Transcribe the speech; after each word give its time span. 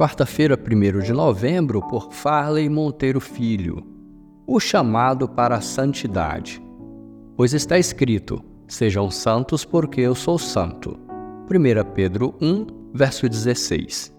quarta-feira, 0.00 0.58
1 0.58 1.00
de 1.00 1.12
novembro, 1.12 1.82
por 1.82 2.10
Farley 2.10 2.70
Monteiro 2.70 3.20
Filho. 3.20 3.84
O 4.46 4.58
chamado 4.58 5.28
para 5.28 5.56
a 5.56 5.60
santidade. 5.60 6.58
Pois 7.36 7.52
está 7.52 7.78
escrito: 7.78 8.42
Sejam 8.66 9.10
santos, 9.10 9.62
porque 9.62 10.00
eu 10.00 10.14
sou 10.14 10.38
santo. 10.38 10.98
1 11.50 11.92
Pedro 11.92 12.34
1, 12.40 12.66
verso 12.94 13.28
16. 13.28 14.10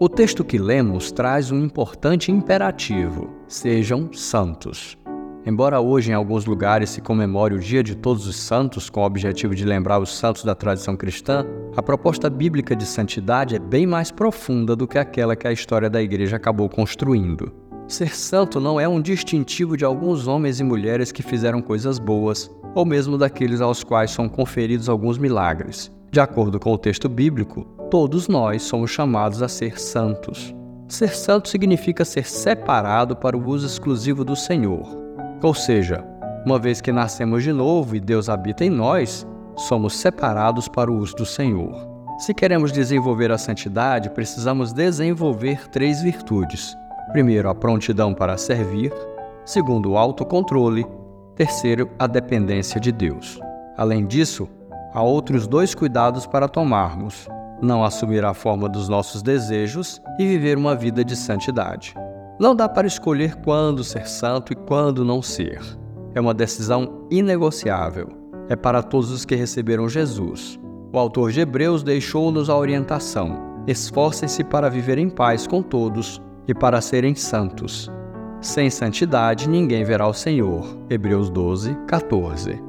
O 0.00 0.08
texto 0.08 0.44
que 0.44 0.58
lemos 0.58 1.12
traz 1.12 1.52
um 1.52 1.62
importante 1.62 2.32
imperativo: 2.32 3.30
sejam 3.46 4.12
santos. 4.12 4.98
Embora 5.46 5.80
hoje 5.80 6.10
em 6.10 6.14
alguns 6.14 6.44
lugares 6.44 6.90
se 6.90 7.00
comemore 7.00 7.54
o 7.54 7.60
Dia 7.60 7.80
de 7.80 7.94
Todos 7.94 8.26
os 8.26 8.34
Santos 8.34 8.90
com 8.90 9.00
o 9.00 9.04
objetivo 9.04 9.54
de 9.54 9.64
lembrar 9.64 10.00
os 10.00 10.18
santos 10.18 10.42
da 10.42 10.56
tradição 10.56 10.96
cristã, 10.96 11.46
a 11.76 11.80
proposta 11.80 12.28
bíblica 12.28 12.74
de 12.74 12.84
santidade 12.84 13.54
é 13.54 13.58
bem 13.60 13.86
mais 13.86 14.10
profunda 14.10 14.74
do 14.74 14.88
que 14.88 14.98
aquela 14.98 15.36
que 15.36 15.46
a 15.46 15.52
história 15.52 15.88
da 15.88 16.02
igreja 16.02 16.34
acabou 16.34 16.68
construindo. 16.68 17.52
Ser 17.86 18.12
santo 18.12 18.58
não 18.58 18.80
é 18.80 18.88
um 18.88 19.00
distintivo 19.00 19.76
de 19.76 19.84
alguns 19.84 20.26
homens 20.26 20.58
e 20.58 20.64
mulheres 20.64 21.12
que 21.12 21.22
fizeram 21.22 21.62
coisas 21.62 22.00
boas, 22.00 22.50
ou 22.74 22.84
mesmo 22.84 23.16
daqueles 23.16 23.60
aos 23.60 23.84
quais 23.84 24.10
são 24.10 24.28
conferidos 24.28 24.88
alguns 24.88 25.16
milagres. 25.16 25.92
De 26.10 26.18
acordo 26.18 26.58
com 26.58 26.72
o 26.72 26.78
texto 26.78 27.08
bíblico, 27.08 27.62
todos 27.88 28.26
nós 28.26 28.64
somos 28.64 28.90
chamados 28.90 29.40
a 29.42 29.48
ser 29.48 29.78
santos. 29.78 30.52
Ser 30.88 31.14
santo 31.14 31.48
significa 31.48 32.04
ser 32.04 32.26
separado 32.26 33.14
para 33.14 33.36
o 33.36 33.48
uso 33.48 33.64
exclusivo 33.64 34.24
do 34.24 34.34
Senhor, 34.34 35.05
ou 35.46 35.54
seja, 35.54 36.04
uma 36.44 36.58
vez 36.58 36.80
que 36.80 36.90
nascemos 36.90 37.44
de 37.44 37.52
novo 37.52 37.94
e 37.94 38.00
Deus 38.00 38.28
habita 38.28 38.64
em 38.64 38.70
nós, 38.70 39.24
somos 39.56 39.96
separados 39.96 40.66
para 40.66 40.90
o 40.90 40.98
uso 40.98 41.14
do 41.14 41.24
Senhor. 41.24 41.88
Se 42.18 42.34
queremos 42.34 42.72
desenvolver 42.72 43.30
a 43.30 43.38
santidade, 43.38 44.10
precisamos 44.10 44.72
desenvolver 44.72 45.68
três 45.68 46.02
virtudes. 46.02 46.76
Primeiro, 47.12 47.48
a 47.48 47.54
prontidão 47.54 48.12
para 48.12 48.36
servir. 48.36 48.92
Segundo, 49.44 49.92
o 49.92 49.96
autocontrole. 49.96 50.84
Terceiro, 51.36 51.88
a 51.96 52.08
dependência 52.08 52.80
de 52.80 52.90
Deus. 52.90 53.38
Além 53.76 54.04
disso, 54.04 54.48
há 54.92 55.00
outros 55.00 55.46
dois 55.46 55.76
cuidados 55.76 56.26
para 56.26 56.48
tomarmos: 56.48 57.28
não 57.62 57.84
assumir 57.84 58.24
a 58.24 58.34
forma 58.34 58.68
dos 58.68 58.88
nossos 58.88 59.22
desejos 59.22 60.02
e 60.18 60.26
viver 60.26 60.58
uma 60.58 60.74
vida 60.74 61.04
de 61.04 61.14
santidade. 61.14 61.94
Não 62.38 62.54
dá 62.54 62.68
para 62.68 62.86
escolher 62.86 63.36
quando 63.36 63.82
ser 63.82 64.06
santo 64.06 64.52
e 64.52 64.56
quando 64.56 65.04
não 65.04 65.22
ser. 65.22 65.60
É 66.14 66.20
uma 66.20 66.34
decisão 66.34 67.06
inegociável. 67.10 68.08
É 68.48 68.54
para 68.54 68.82
todos 68.82 69.10
os 69.10 69.24
que 69.24 69.34
receberam 69.34 69.88
Jesus. 69.88 70.58
O 70.92 70.98
autor 70.98 71.32
de 71.32 71.40
Hebreus 71.40 71.82
deixou-nos 71.82 72.50
a 72.50 72.56
orientação: 72.56 73.62
esforcem-se 73.66 74.44
para 74.44 74.68
viver 74.68 74.98
em 74.98 75.08
paz 75.08 75.46
com 75.46 75.62
todos 75.62 76.20
e 76.46 76.54
para 76.54 76.80
serem 76.80 77.14
santos. 77.14 77.90
Sem 78.40 78.70
santidade 78.70 79.48
ninguém 79.48 79.82
verá 79.82 80.06
o 80.06 80.14
Senhor. 80.14 80.64
Hebreus 80.90 81.30
12, 81.30 81.74
14. 81.86 82.65